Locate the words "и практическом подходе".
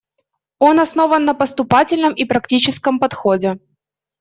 2.15-3.59